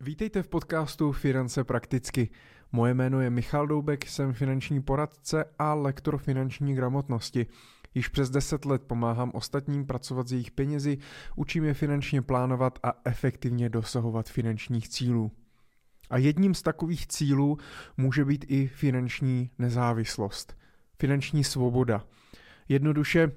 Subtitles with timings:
[0.00, 2.28] Vítejte v podcastu Finance prakticky.
[2.72, 7.46] Moje jméno je Michal Doubek, jsem finanční poradce a lektor finanční gramotnosti.
[7.94, 10.98] Již přes 10 let pomáhám ostatním pracovat s jejich penězi,
[11.36, 15.32] učím je finančně plánovat a efektivně dosahovat finančních cílů.
[16.10, 17.58] A jedním z takových cílů
[17.96, 20.56] může být i finanční nezávislost,
[20.98, 22.04] finanční svoboda.
[22.68, 23.32] Jednoduše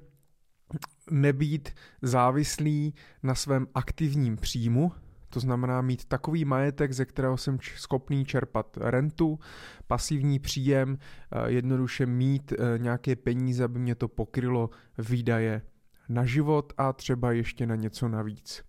[1.10, 4.92] nebýt závislý na svém aktivním příjmu,
[5.30, 9.38] to znamená mít takový majetek, ze kterého jsem schopný čerpat rentu,
[9.86, 15.62] pasivní příjem, eh, jednoduše mít eh, nějaké peníze, aby mě to pokrylo výdaje
[16.08, 18.62] na život a třeba ještě na něco navíc.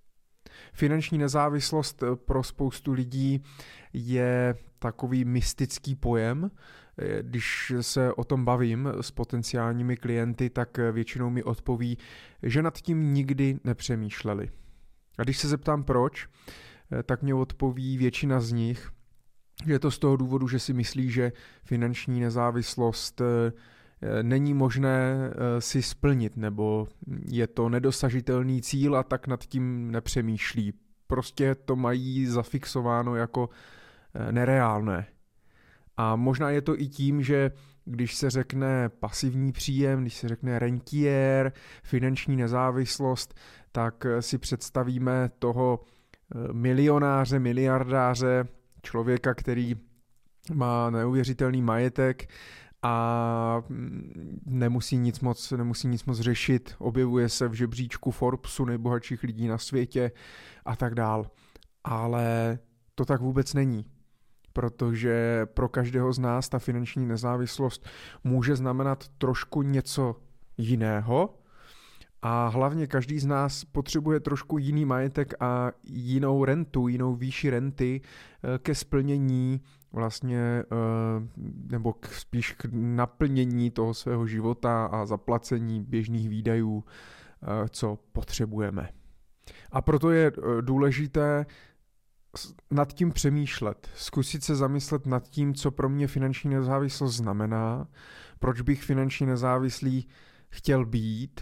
[0.74, 3.44] Finanční nezávislost eh, pro spoustu lidí
[3.94, 6.52] je takový mystický pojem.
[7.22, 11.98] Když se o tom bavím s potenciálními klienty, tak většinou mi odpoví,
[12.44, 14.50] že nad tím nikdy nepřemýšleli.
[15.18, 16.28] A když se zeptám proč,
[16.92, 18.92] eh, tak mě odpoví většina z nich,
[19.66, 21.32] že je to z toho důvodu, že si myslí, že
[21.64, 23.52] finanční nezávislost eh,
[24.02, 25.16] eh, není možné
[25.60, 26.88] si splnit, nebo
[27.28, 30.74] je to nedosažitelný cíl a tak nad tím nepřemýšlí.
[31.08, 33.50] Prostě to mají zafixováno jako
[34.32, 35.08] nereálné.
[35.98, 37.52] A možná je to i tím, že
[37.86, 41.52] když se řekne pasivní příjem, když se řekne rentier,
[41.84, 43.34] finanční nezávislost,
[43.72, 48.48] tak si představíme toho eh, milionáře, miliardáře,
[48.84, 49.76] člověka, který
[50.54, 52.30] má neuvěřitelný majetek
[52.82, 59.24] a mm, nemusí nic moc, nemusí nic moc řešit, objevuje se v žebříčku Forbesu nejbohatších
[59.24, 60.12] lidí na světě
[60.66, 61.32] a tak dál.
[61.84, 62.60] Ale
[62.96, 63.86] to tak vůbec není
[64.54, 67.86] protože pro každého z nás ta finanční nezávislost
[68.24, 70.16] může znamenat trošku něco
[70.58, 71.42] jiného,
[72.22, 78.02] a hlavně každý z nás potřebuje trošku jiný majetek a jinou rentu, jinou výši renty
[78.04, 80.66] eh, ke splnění vlastně, eh,
[81.72, 88.90] nebo spíš k naplnění toho svého života a zaplacení běžných výdajů, eh, co potřebujeme.
[89.72, 90.32] A proto je
[90.62, 91.46] důležité
[92.72, 97.88] nad tím přemýšlet, zkusit se zamyslet nad tím, co pro mě finanční nezávislost znamená,
[98.40, 100.08] proč bych finančně nezávislý
[100.50, 101.42] chtěl být,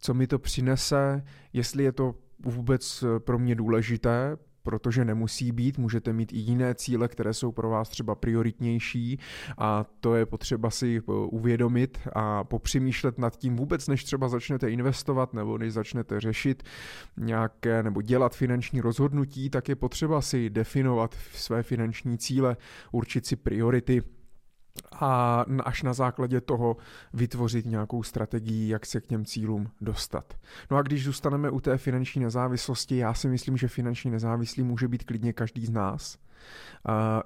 [0.00, 4.36] co mi to přinese, jestli je to vůbec pro mě důležité,
[4.66, 9.18] protože nemusí být, můžete mít i jiné cíle, které jsou pro vás třeba prioritnější
[9.58, 14.70] a to je potřeba si eh, uvědomit a popřemýšlet nad tím vůbec, než třeba začnete
[14.70, 16.62] investovat nebo než začnete řešit
[17.16, 22.56] nějaké nebo dělat finanční rozhodnutí, tak je potřeba si definovat své finanční cíle,
[22.92, 24.02] určit si priority,
[25.00, 26.76] a až na základě toho
[27.12, 30.34] vytvořit nějakou strategii, jak se k těm cílům dostat.
[30.70, 34.88] No a když zůstaneme u té finanční nezávislosti, já si myslím, že finanční nezávislý může
[34.88, 36.18] být klidně každý z nás.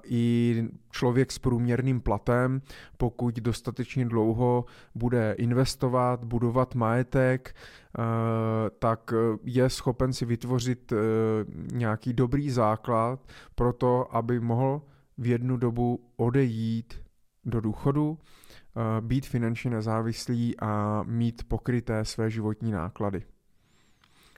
[0.03, 2.61] I člověk s průměrným platem,
[2.97, 4.65] pokud dostatečně dlouho
[4.95, 7.55] bude investovat, budovat majetek,
[8.79, 10.95] tak je schopen si vytvořit e,
[11.73, 13.19] nějaký dobrý základ
[13.55, 14.81] pro to, aby mohl
[15.17, 16.93] v jednu dobu odejít
[17.45, 23.23] do důchodu, eh, být finančně nezávislý a mít pokryté své životní náklady.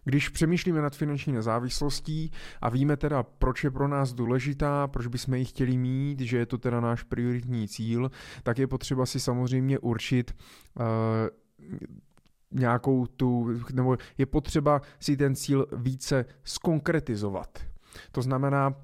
[0.06, 2.31] Když přemýšlíme nad finanční nezávislostí
[2.62, 6.46] a víme teda, proč je pro nás důležitá, proč bychom ji chtěli mít, že je
[6.46, 8.12] to teda náš prioritní cíl,
[8.44, 10.35] tak je potřeba si samozřejmě určit
[10.80, 10.85] uh,
[12.52, 17.59] nějakou tu, nebo je potřeba si ten cíl více skonkretizovat.
[18.12, 18.75] To znamená,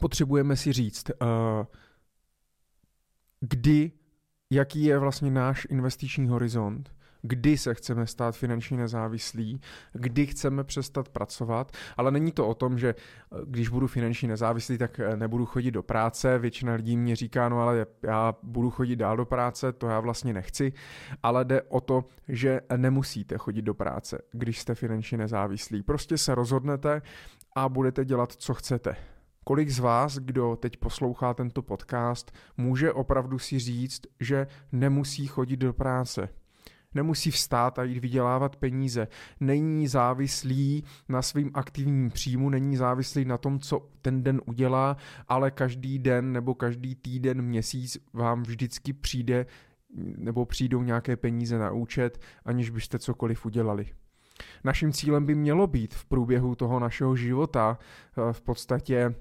[0.00, 1.26] potřebujeme si říct, uh,
[3.42, 3.92] kdy,
[4.50, 6.90] jaký je vlastně náš investiční horizont,
[7.22, 9.60] kdy se chceme stát finančně nezávislí,
[9.92, 14.78] kdy chceme přestat pracovat, ale není to o tom, že eh, když budu finančně nezávislý,
[14.78, 16.38] tak eh, nebudu chodit do práce.
[16.38, 20.32] Většina lidí mě říká, no ale já budu chodit dál do práce, to já vlastně
[20.32, 20.72] nechci,
[21.22, 25.82] ale jde o to, že nemusíte chodit do práce, když jste finančně nezávislí.
[25.82, 27.02] Prostě se rozhodnete
[27.56, 29.11] a budete dělat, co chcete.
[29.44, 35.56] Kolik z vás, kdo teď poslouchá tento podcast, může opravdu si říct, že nemusí chodit
[35.56, 36.28] do práce?
[36.94, 39.08] Nemusí vstát a jít vydělávat peníze.
[39.40, 44.96] Není závislý na svým aktivním příjmu, není závislý na tom, co ten den udělá,
[45.28, 49.46] ale každý den nebo každý týden, měsíc vám vždycky přijde
[50.16, 53.86] nebo přijdou nějaké peníze na účet, aniž byste cokoliv udělali.
[54.64, 59.14] Naším cílem by mělo být v průběhu toho našeho života eh, v podstatě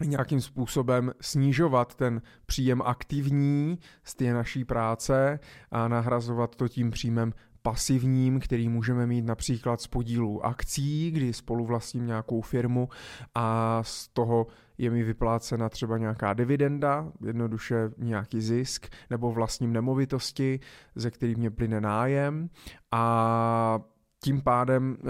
[0.00, 5.40] nějakým způsobem snižovat ten příjem aktivní z té naší práce
[5.70, 11.66] a nahrazovat to tím příjmem pasivním, který můžeme mít například z podílu akcí, kdy spolu
[11.66, 12.88] vlastním nějakou firmu
[13.34, 14.46] a z toho
[14.78, 20.60] je mi vyplácena třeba nějaká dividenda, jednoduše nějaký zisk, nebo vlastním nemovitosti,
[20.94, 22.50] ze kterých mě plyne nájem.
[22.92, 23.80] A
[24.24, 25.04] tím pádem eh,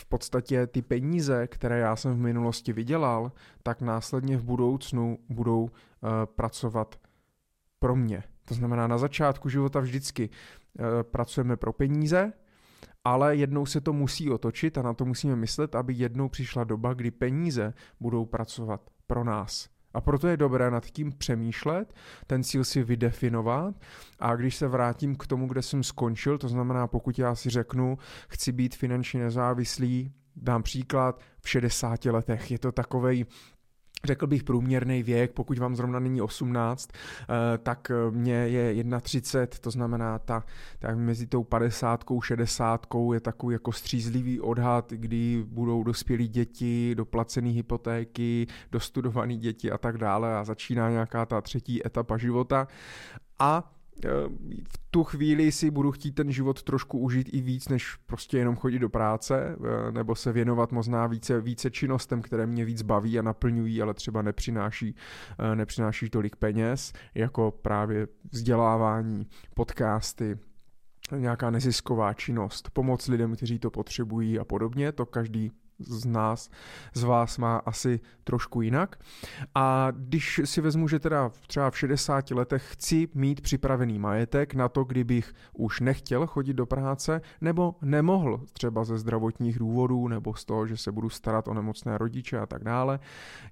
[0.00, 3.32] v podstatě ty peníze, které já jsem v minulosti vydělal,
[3.62, 6.96] tak následně v budoucnu budou eh, pracovat
[7.78, 8.24] pro mě.
[8.44, 12.32] To znamená, na začátku života vždycky eh, pracujeme pro peníze,
[13.04, 16.94] ale jednou se to musí otočit a na to musíme myslet, aby jednou přišla doba,
[16.94, 19.68] kdy peníze budou pracovat pro nás.
[19.94, 21.94] A proto je dobré nad tím přemýšlet,
[22.26, 23.74] ten cíl si vydefinovat
[24.18, 27.98] a když se vrátím k tomu, kde jsem skončil, to znamená, pokud já si řeknu,
[28.28, 32.50] chci být finančně nezávislý, dám příklad, v 60 letech.
[32.50, 33.26] Je to takovej
[34.04, 39.58] řekl bych průměrný věk, pokud vám zrovna není 18, eh, tak eh, mě je 31,
[39.60, 40.44] to znamená ta,
[40.78, 47.52] tak mezi tou 50 60 je takový jako střízlivý odhad, kdy budou dospělí děti, doplacený
[47.52, 52.68] hypotéky, dostudovaný děti a tak dále a začíná nějaká ta třetí etapa života.
[53.38, 53.72] A
[54.68, 58.56] v tu chvíli si budu chtít ten život trošku užít i víc, než prostě jenom
[58.56, 59.56] chodit do práce,
[59.88, 63.94] eh, nebo se věnovat možná více, více činnostem, které mě víc baví a naplňují, ale
[63.94, 64.94] třeba nepřináší,
[65.38, 70.38] eh, nepřináší tolik peněz, jako právě vzdělávání, podcasty,
[71.16, 75.52] nějaká nezisková činnost, pomoc lidem, kteří to potřebují a podobně, to každý
[75.82, 76.50] z nás,
[76.94, 78.96] z vás má asi trošku jinak.
[79.54, 84.68] A když si vezmu, že teda třeba v 60 letech chci mít připravený majetek na
[84.68, 90.44] to, kdybych už nechtěl chodit do práce, nebo nemohl třeba ze zdravotních důvodů, nebo z
[90.44, 93.00] toho, že se budu starat o nemocné rodiče a tak dále,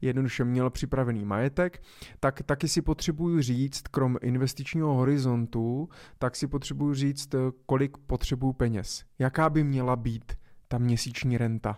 [0.00, 1.82] jednoduše měl připravený majetek,
[2.20, 5.88] tak taky si potřebuju říct, krom investičního horizontu,
[6.18, 7.34] tak si potřebuju říct,
[7.66, 9.04] kolik potřebuju peněz.
[9.18, 10.32] Jaká by měla být
[10.68, 11.76] ta měsíční renta.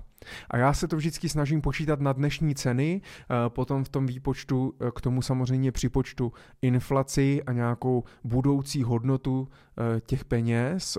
[0.51, 4.75] A já se to vždycky snažím počítat na dnešní ceny, eh, potom v tom výpočtu
[4.81, 6.33] eh, k tomu samozřejmě připočtu
[6.63, 10.99] inflaci a nějakou budoucí hodnotu eh, těch peněz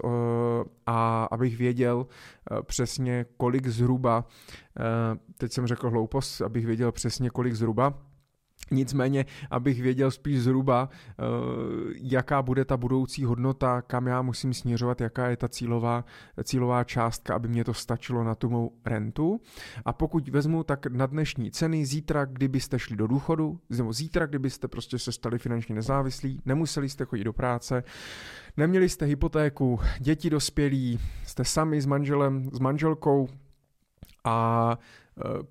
[0.85, 2.07] a abych věděl
[2.61, 4.25] přesně, kolik zhruba,
[5.37, 7.93] teď jsem řekl hloupost, abych věděl přesně, kolik zhruba
[8.71, 11.23] Nicméně, abych věděl spíš zhruba, eh,
[11.95, 16.05] jaká bude ta budoucí hodnota, kam já musím směřovat, jaká je ta cílová,
[16.43, 19.41] cílová částka, aby mě to stačilo na tu mou rentu.
[19.85, 24.67] A pokud vezmu tak na dnešní ceny, zítra, kdybyste šli do důchodu, nebo zítra, kdybyste
[24.67, 27.83] prostě se stali finančně nezávislí, nemuseli jste chodit do práce,
[28.57, 33.27] neměli jste hypotéku, děti dospělí, jste sami s manželem, s manželkou
[34.23, 34.77] a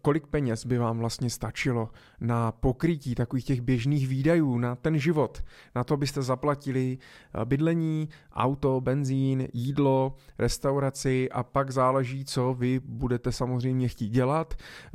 [0.03, 1.89] kolik peněz by vám vlastně stačilo
[2.21, 5.43] na pokrytí takových těch běžných výdajů na ten život.
[5.75, 12.81] Na to byste zaplatili eh, bydlení, auto, benzín, jídlo, restauraci a pak záleží, co vy
[12.85, 14.55] budete samozřejmě chtít dělat.
[14.55, 14.91] Eh,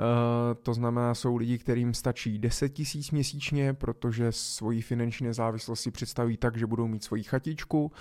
[0.56, 6.38] to znamená, jsou lidi, kterým stačí 10 tisíc měsíčně, protože svoji finanční nezávislost si představí
[6.38, 7.92] tak, že budou mít svoji chatičku,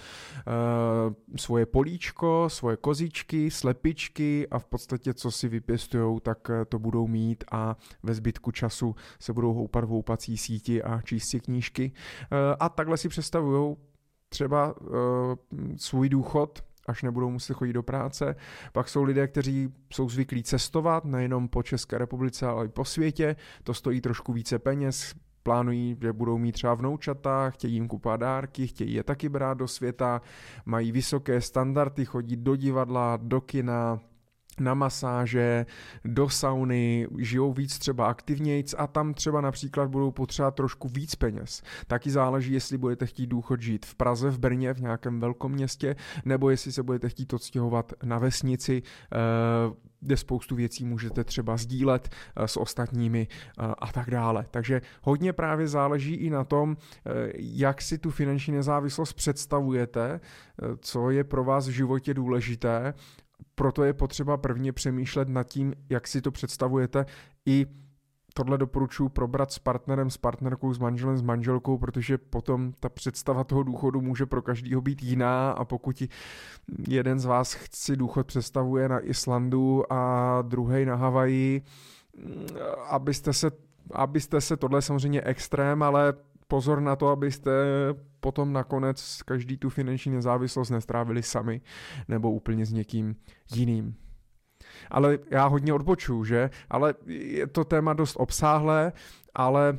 [1.37, 7.45] svoje políčko, svoje kozičky, slepičky a v podstatě, co si vypěstujou, tak to budou mít
[7.51, 11.93] a ve zbytku času se budou houpat v houpací síti a číst si knížky.
[12.23, 13.77] Eh, a takhle si představují
[14.29, 14.87] třeba eh,
[15.77, 18.37] svůj důchod, až nebudou muset chodit do práce.
[18.73, 23.37] Pak jsou lidé, kteří jsou zvyklí cestovat, nejenom po České republice, ale i po světě.
[23.63, 28.67] To stojí trošku více peněz, plánují, že budou mít třeba vnoučata, chtějí jim kupovat dárky,
[28.67, 30.23] chtějí je taky brát do světa,
[30.65, 34.01] mají vysoké standardy, chodí do divadla, do kina,
[34.61, 35.67] na masáže,
[36.05, 41.63] do sauny, žijou víc třeba aktivnějc a tam třeba například budou potřebovat trošku víc peněz.
[41.87, 45.97] Taky záleží, jestli budete chtít důchod žít v Praze, v Brně, v nějakém velkom městě,
[46.25, 49.17] nebo jestli se budete chtít odstěhovat na vesnici, eh,
[50.01, 54.47] kde spoustu věcí můžete třeba sdílet eh, s ostatními eh, a tak dále.
[54.51, 56.77] Takže hodně právě záleží i na tom,
[57.35, 60.21] jak si tu finanční nezávislost představujete,
[60.81, 62.95] co je pro vás v životě důležité
[63.55, 67.07] proto je potřeba prvně přemýšlet nad tím, jak si to představujete.
[67.47, 67.67] I
[68.35, 73.45] tohle doporučuji probrat s partnerem, s partnerkou, s manželem, s manželkou, protože potom ta představa
[73.45, 75.51] toho důchodu může pro každýho být jiná.
[75.51, 76.03] A pokud
[76.89, 81.63] jeden z vás si důchod představuje na Islandu a druhý na Havaji,
[82.89, 83.51] abyste se,
[83.93, 86.15] abyste se, tohle je samozřejmě extrém, ale
[86.49, 87.51] pozor na to, abyste
[88.27, 91.61] potom nakonec každý tu finanční nezávislost nestrávili sami
[92.09, 93.17] nebo úplně s někým
[93.55, 93.95] jiným.
[94.91, 96.51] Ale já hodně odbočuju, že?
[96.71, 98.93] Ale je to téma dost obsáhlé,
[99.35, 99.79] ale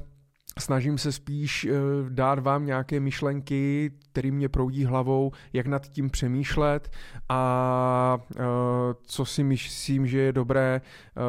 [0.61, 1.71] snažím se spíš eh,
[2.09, 6.91] dát vám nějaké myšlenky, které mě proudí hlavou, jak nad tím přemýšlet
[7.29, 8.43] a eh,
[9.03, 11.21] co si myslím, že je dobré eh,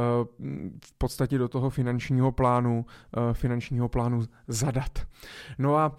[0.85, 2.87] v podstatě do toho finančního plánu,
[3.33, 4.99] finančního plánu zadat.
[5.59, 5.97] No a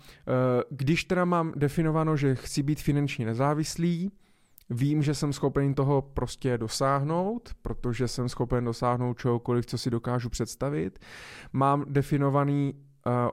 [0.69, 4.11] když teda mám definováno, že chci být finančně nezávislý,
[4.69, 10.29] Vím, že jsem schopen toho prostě dosáhnout, protože jsem schopen dosáhnout čehokoliv, co si dokážu
[10.29, 10.99] představit.
[11.53, 12.73] Mám definovaný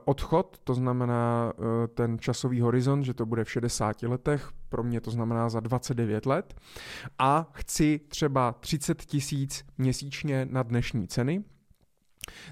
[0.05, 5.01] odchod, to znamená eh, ten časový horizont, že to bude v 60 letech, pro mě
[5.01, 6.53] to znamená za 29 let.
[7.19, 11.43] A chci třeba 30 tisíc měsíčně na dnešní ceny,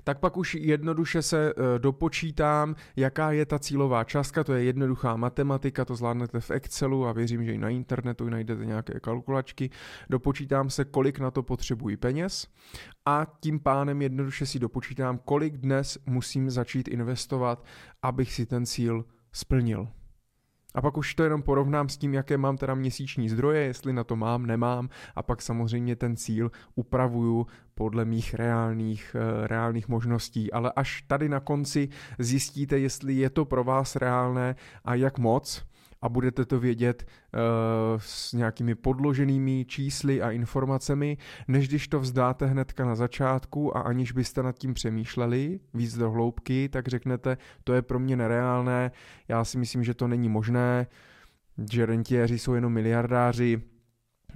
[0.04, 5.16] tak pak už jednoduše se e, dopočítám, jaká je ta cílová částka, to je jednoduchá
[5.16, 9.70] matematika, to zvládnete v Excelu a věřím, že i na internetu najdete nějaké kalkulačky.
[10.10, 12.48] Dopočítám se, kolik na to potřebuji peněz
[13.06, 17.66] a tím pánem jednoduše si dopočítám, kolik dnes musím začít investovat,
[18.02, 19.88] abych si ten cíl splnil.
[20.76, 24.04] A pak už to jenom porovnám s tím, jaké mám teda měsíční zdroje, jestli na
[24.04, 30.52] to mám, nemám a pak samozřejmě ten cíl upravuju podle mých reálných, eh, reálných možností.
[30.52, 31.90] Ale až tady na konci
[32.20, 34.56] zjistíte, jestli je to pro vás reálné
[34.86, 35.66] a jak moc,
[36.06, 37.40] a budete to vědět uh,
[37.98, 44.12] s nějakými podloženými čísly a informacemi, než když to vzdáte hnedka na začátku a aniž
[44.12, 48.92] byste nad tím přemýšleli víc do hloubky, tak řeknete, to je pro mě nereálné,
[49.28, 50.88] já si myslím, že to není možné,
[51.72, 53.62] že rentiéři jsou jenom miliardáři,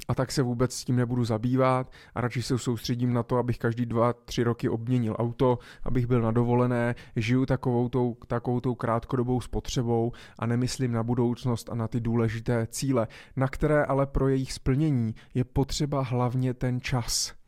[0.08, 3.58] a tak se vůbec s tím nebudu zabývat a radši se soustředím na to, abych
[3.58, 8.76] každý dva, tři roky obměnil auto, abych byl na dovolené, žiju takovou tou, takovou tou
[8.76, 14.28] krátkodobou spotřebou a nemyslím na budoucnost a na ty důležité cíle, na které ale pro
[14.28, 17.40] jejich splnění je potřeba hlavně ten čas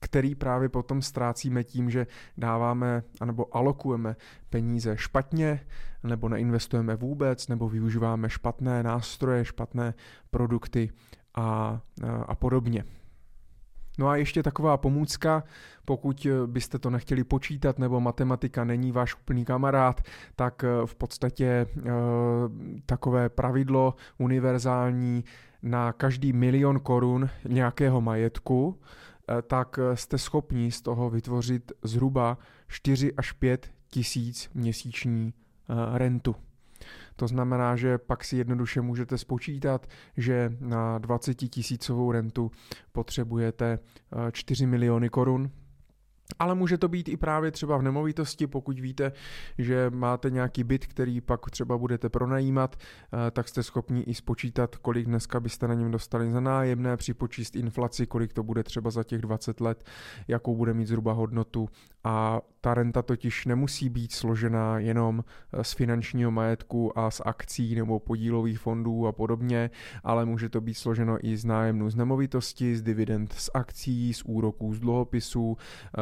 [0.00, 2.06] který právě potom ztrácíme tím, že
[2.36, 4.16] dáváme anebo alokujeme
[4.50, 5.60] peníze špatně,
[6.02, 9.94] nebo neinvestujeme vůbec, nebo využíváme špatné nástroje, špatné
[10.30, 10.90] produkty
[11.38, 11.80] a,
[12.26, 12.84] a podobně.
[13.98, 15.44] No a ještě taková pomůcka,
[15.84, 20.00] pokud byste to nechtěli počítat nebo matematika není váš úplný kamarád,
[20.36, 21.66] tak eh, v podstatě e,
[22.86, 25.24] takové pravidlo univerzální
[25.62, 28.80] na každý milion korun nějakého majetku,
[29.46, 35.34] tak jste schopni z toho vytvořit zhruba 4 až 5 tisíc měsíční
[35.94, 36.36] rentu.
[37.16, 42.50] To znamená, že pak si jednoduše můžete spočítat, že na 20 tisícovou rentu
[42.92, 43.78] potřebujete
[44.32, 45.50] 4 eh, miliony korun,
[46.38, 49.12] ale může to být i právě třeba v nemovitosti, pokud víte,
[49.58, 54.76] že máte nějaký byt, který pak třeba budete pronajímat, eh, tak jste schopni i spočítat,
[54.76, 59.04] kolik dneska byste na něm dostali za nájemné, připočíst inflaci, kolik to bude třeba za
[59.04, 59.84] těch 20 let,
[60.28, 61.68] jakou bude mít zhruba hodnotu
[62.04, 67.74] a ta renta totiž nemusí být složená jenom eh, z finančního majetku a z akcí
[67.74, 69.70] nebo podílových fondů a podobně,
[70.04, 74.22] ale může to být složeno i z nájemnu z nemovitosti, z dividend z akcí, z
[74.22, 76.00] úroků z dluhopisů, eh,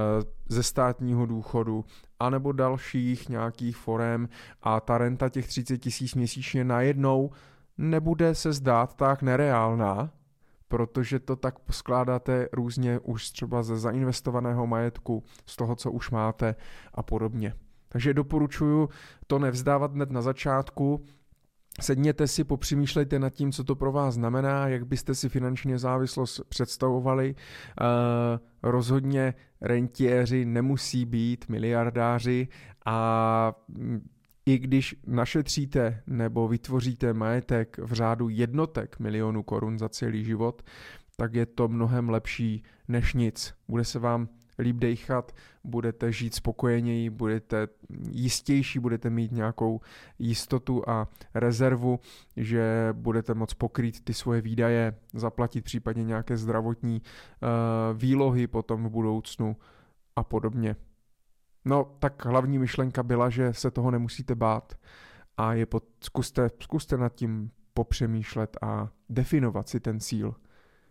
[0.48, 1.84] ze státního důchodu
[2.20, 4.28] anebo dalších nějakých forem.
[4.62, 7.30] A ta renta těch 30 tisíc měsíčně najednou
[7.78, 10.10] nebude se zdát tak nereálná,
[10.68, 16.54] protože to tak poskládáte různě už třeba ze zainvestovaného majetku, z toho, co už máte
[16.94, 17.54] a podobně.
[17.88, 18.88] Takže doporučuji
[19.26, 21.04] to nevzdávat hned na začátku,
[21.80, 26.40] Sedněte si, popřemýšlejte nad tím, co to pro vás znamená, jak byste si finanční závislost
[26.48, 27.34] představovali.
[27.34, 27.86] Uh,
[28.62, 32.48] rozhodně rentiéři nemusí být miliardáři
[32.86, 33.52] a
[34.46, 40.62] i když našetříte nebo vytvoříte majetek v řádu jednotek milionů korun za celý život,
[41.16, 43.54] tak je to mnohem lepší než nic.
[43.68, 45.32] Bude se vám líp dechat,
[45.64, 47.68] budete žít spokojeněji, budete
[48.10, 49.80] jistější, budete mít nějakou
[50.18, 52.00] jistotu a rezervu,
[52.36, 57.48] že budete moct pokrýt ty svoje výdaje, zaplatit případně nějaké zdravotní uh,
[57.98, 59.56] výlohy potom v budoucnu
[60.16, 60.76] a podobně.
[61.66, 64.74] No, tak hlavní myšlenka byla, že se toho nemusíte bát
[65.36, 70.34] a je pod, zkuste, zkuste nad tím popřemýšlet a definovat si ten cíl.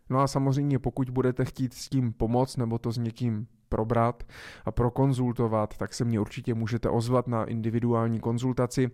[0.10, 4.24] No a samozřejmě, pokud budete chtít s tím pomoct nebo to s někým probrat
[4.66, 8.92] a prokonzultovat, tak se mě určitě můžete ozvat na individuální konzultaci.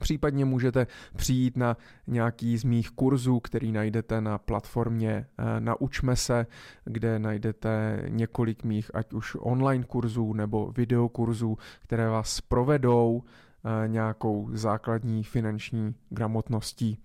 [0.00, 0.86] Případně můžete
[1.16, 1.76] přijít na
[2.06, 6.46] nějaký z mých kurzů, který najdete na platformě eh, Naučme se,
[6.84, 14.48] kde najdete několik mých ať už online kurzů nebo videokurzů, které vás provedou eh, nějakou
[14.52, 16.98] základní finanční gramotností.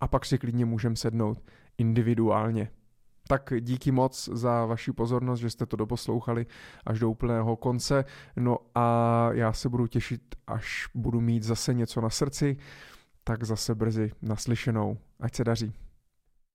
[0.00, 1.42] A pak si klidně můžeme sednout
[1.78, 2.70] individuálně.
[3.30, 6.46] Tak díky moc za vaši pozornost, že jste to doposlouchali
[6.86, 8.04] až do úplného konce.
[8.36, 12.56] No a já se budu těšit, až budu mít zase něco na srdci,
[13.24, 14.98] tak zase brzy naslyšenou.
[15.20, 15.72] Ať se daří.